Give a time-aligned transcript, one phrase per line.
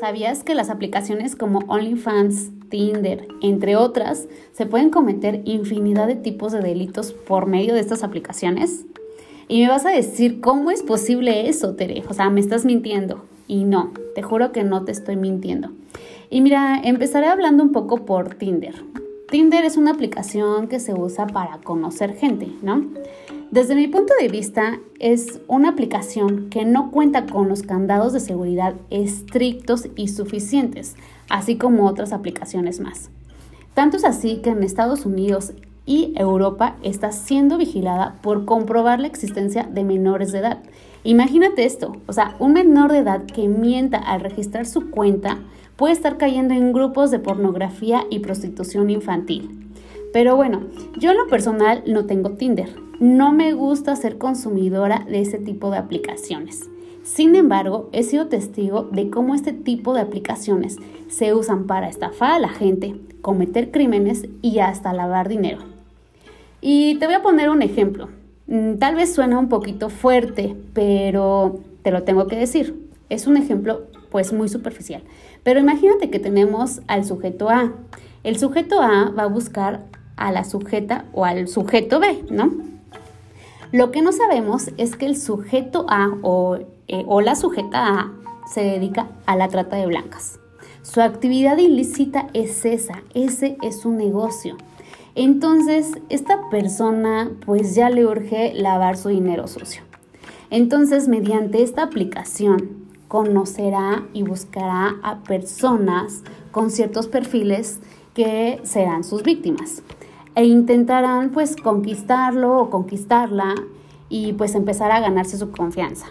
[0.00, 6.52] ¿Sabías que las aplicaciones como OnlyFans, Tinder, entre otras, se pueden cometer infinidad de tipos
[6.52, 8.86] de delitos por medio de estas aplicaciones?
[9.46, 12.02] Y me vas a decir, ¿cómo es posible eso, Tere?
[12.08, 13.26] O sea, me estás mintiendo.
[13.46, 15.68] Y no, te juro que no te estoy mintiendo.
[16.30, 18.82] Y mira, empezaré hablando un poco por Tinder.
[19.28, 22.86] Tinder es una aplicación que se usa para conocer gente, ¿no?
[23.50, 28.20] Desde mi punto de vista, es una aplicación que no cuenta con los candados de
[28.20, 30.94] seguridad estrictos y suficientes,
[31.28, 33.10] así como otras aplicaciones más.
[33.74, 35.52] Tanto es así que en Estados Unidos
[35.84, 40.62] y Europa está siendo vigilada por comprobar la existencia de menores de edad.
[41.02, 45.38] Imagínate esto, o sea, un menor de edad que mienta al registrar su cuenta
[45.74, 49.72] puede estar cayendo en grupos de pornografía y prostitución infantil.
[50.12, 50.68] Pero bueno,
[51.00, 52.89] yo en lo personal no tengo Tinder.
[53.00, 56.68] No me gusta ser consumidora de ese tipo de aplicaciones.
[57.02, 60.76] Sin embargo, he sido testigo de cómo este tipo de aplicaciones
[61.08, 65.60] se usan para estafar a la gente, cometer crímenes y hasta lavar dinero.
[66.60, 68.10] Y te voy a poner un ejemplo.
[68.48, 72.86] Mm, tal vez suena un poquito fuerte, pero te lo tengo que decir.
[73.08, 75.02] Es un ejemplo pues muy superficial.
[75.42, 77.72] Pero imagínate que tenemos al sujeto A.
[78.24, 82.68] El sujeto A va a buscar a la sujeta o al sujeto B, ¿no?
[83.72, 88.12] Lo que no sabemos es que el sujeto A o, eh, o la sujeta A
[88.52, 90.40] se dedica a la trata de blancas.
[90.82, 94.56] Su actividad ilícita es esa, ese es su negocio.
[95.14, 99.82] Entonces, esta persona pues ya le urge lavar su dinero sucio.
[100.50, 107.78] Entonces, mediante esta aplicación, conocerá y buscará a personas con ciertos perfiles
[108.14, 109.84] que serán sus víctimas
[110.34, 113.54] e intentarán pues conquistarlo o conquistarla
[114.08, 116.06] y pues empezar a ganarse su confianza.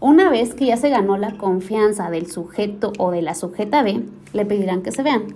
[0.00, 4.04] Una vez que ya se ganó la confianza del sujeto o de la sujeta B,
[4.32, 5.34] le pedirán que se vean.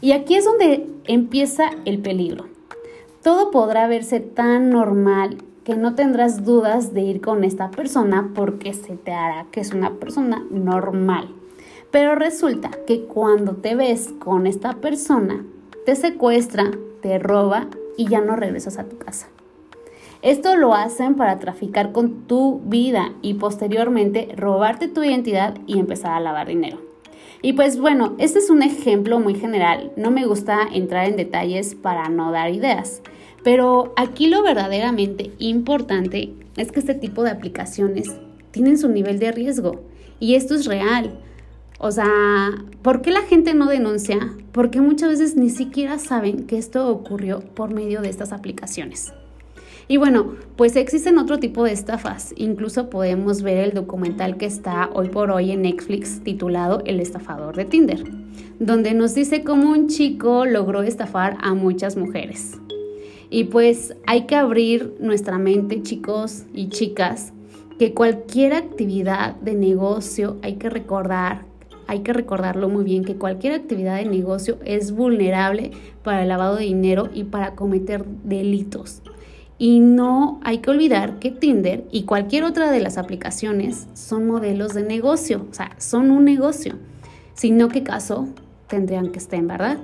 [0.00, 2.46] Y aquí es donde empieza el peligro.
[3.22, 8.72] Todo podrá verse tan normal que no tendrás dudas de ir con esta persona porque
[8.72, 11.28] se te hará que es una persona normal.
[11.90, 15.44] Pero resulta que cuando te ves con esta persona,
[15.84, 19.28] te secuestra, te roba y ya no regresas a tu casa.
[20.22, 26.12] Esto lo hacen para traficar con tu vida y posteriormente robarte tu identidad y empezar
[26.12, 26.78] a lavar dinero.
[27.42, 29.92] Y pues bueno, este es un ejemplo muy general.
[29.96, 33.00] No me gusta entrar en detalles para no dar ideas.
[33.42, 38.14] Pero aquí lo verdaderamente importante es que este tipo de aplicaciones
[38.50, 39.80] tienen su nivel de riesgo.
[40.18, 41.18] Y esto es real.
[41.82, 42.50] O sea,
[42.82, 44.18] ¿por qué la gente no denuncia?
[44.52, 49.14] Porque muchas veces ni siquiera saben que esto ocurrió por medio de estas aplicaciones.
[49.88, 52.34] Y bueno, pues existen otro tipo de estafas.
[52.36, 57.56] Incluso podemos ver el documental que está hoy por hoy en Netflix titulado El estafador
[57.56, 58.04] de Tinder,
[58.58, 62.58] donde nos dice cómo un chico logró estafar a muchas mujeres.
[63.30, 67.32] Y pues hay que abrir nuestra mente, chicos y chicas,
[67.78, 71.49] que cualquier actividad de negocio hay que recordar
[71.90, 75.72] hay que recordarlo muy bien que cualquier actividad de negocio es vulnerable
[76.04, 79.02] para el lavado de dinero y para cometer delitos.
[79.58, 84.72] Y no hay que olvidar que Tinder y cualquier otra de las aplicaciones son modelos
[84.72, 86.76] de negocio, o sea, son un negocio.
[87.34, 88.28] Si no, ¿qué caso
[88.68, 89.78] tendrían que estar, en verdad?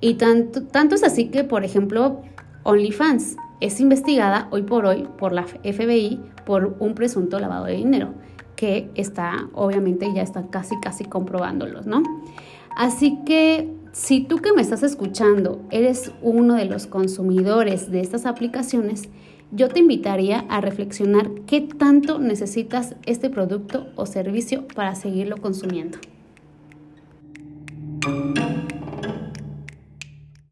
[0.00, 2.22] Y tanto, tanto es así que, por ejemplo,
[2.62, 8.14] OnlyFans es investigada hoy por hoy por la FBI por un presunto lavado de dinero
[8.58, 12.02] que está, obviamente ya está casi, casi comprobándolos, ¿no?
[12.76, 18.26] Así que si tú que me estás escuchando eres uno de los consumidores de estas
[18.26, 19.10] aplicaciones,
[19.52, 25.98] yo te invitaría a reflexionar qué tanto necesitas este producto o servicio para seguirlo consumiendo.